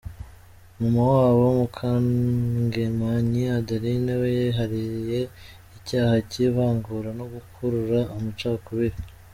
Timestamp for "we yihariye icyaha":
4.21-6.15